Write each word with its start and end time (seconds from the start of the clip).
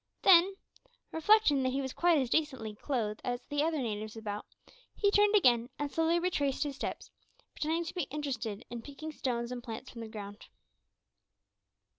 Then, 0.23 0.55
reflecting 1.11 1.61
that 1.61 1.73
he 1.73 1.79
was 1.83 1.93
quite 1.93 2.17
as 2.17 2.31
decently 2.31 2.73
clothed 2.73 3.21
as 3.23 3.43
the 3.45 3.61
other 3.61 3.77
natives 3.77 4.17
about, 4.17 4.47
he 4.95 5.11
turned 5.11 5.35
again 5.35 5.69
and 5.77 5.91
slowly 5.91 6.17
retraced 6.17 6.63
his 6.63 6.75
steps, 6.75 7.11
pretending 7.53 7.85
to 7.85 7.93
be 7.93 8.07
interested 8.09 8.65
in 8.71 8.81
picking 8.81 9.11
stones 9.11 9.51
and 9.51 9.63
plants 9.63 9.91
from 9.91 10.01
the 10.01 10.07
ground. 10.09 10.47